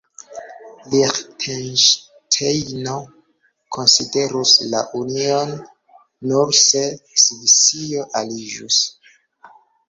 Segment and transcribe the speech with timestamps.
[0.93, 2.95] Liĥtenŝtejno
[3.77, 5.53] konsiderus la union,
[6.31, 6.83] nur se
[7.27, 8.81] Svisio aliĝus.